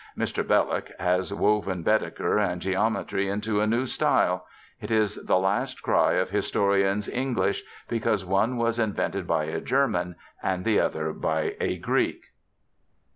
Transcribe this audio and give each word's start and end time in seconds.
Mr. 0.17 0.41
Belloc 0.43 0.89
has 0.97 1.31
woven 1.31 1.83
Baedeker 1.83 2.39
and 2.39 2.59
geometry 2.59 3.29
into 3.29 3.61
a 3.61 3.67
new 3.67 3.85
style: 3.85 4.47
it 4.81 4.89
is 4.89 5.13
the 5.17 5.37
last 5.37 5.83
cry 5.83 6.13
of 6.13 6.31
historians' 6.31 7.07
English, 7.07 7.61
because 7.87 8.25
one 8.25 8.57
was 8.57 8.79
invented 8.79 9.27
by 9.27 9.43
a 9.43 9.61
German 9.61 10.15
and 10.41 10.65
the 10.65 10.79
other 10.79 11.13
by 11.13 11.55
a 11.59 11.77
Greek. 11.77 12.23